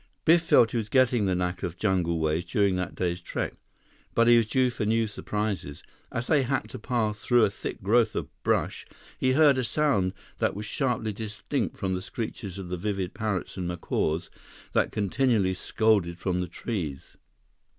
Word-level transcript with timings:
Biff 0.25 0.41
felt 0.41 0.69
that 0.69 0.71
he 0.71 0.77
was 0.77 0.89
getting 0.89 1.27
the 1.27 1.35
knack 1.35 1.61
of 1.61 1.77
jungle 1.77 2.17
ways 2.19 2.43
during 2.45 2.75
that 2.75 2.95
day's 2.95 3.21
trek, 3.21 3.53
but 4.15 4.25
he 4.25 4.35
was 4.37 4.47
due 4.47 4.71
for 4.71 4.83
new 4.83 5.05
surprises. 5.05 5.83
As 6.11 6.25
they 6.25 6.41
hacked 6.41 6.73
a 6.73 6.79
path 6.79 7.19
through 7.19 7.45
a 7.45 7.51
thick 7.51 7.83
growth 7.83 8.15
of 8.15 8.27
brush, 8.41 8.87
he 9.19 9.33
heard 9.33 9.59
a 9.59 9.63
sound 9.63 10.15
that 10.39 10.55
was 10.55 10.65
sharply 10.65 11.13
distinct 11.13 11.77
from 11.77 11.93
the 11.93 12.01
screeches 12.01 12.57
of 12.57 12.69
the 12.69 12.77
vivid 12.77 13.13
parrots 13.13 13.57
and 13.57 13.67
macaws 13.67 14.31
that 14.73 14.91
continually 14.91 15.53
scolded 15.53 16.17
from 16.17 16.41
the 16.41 16.47
trees. 16.47 17.15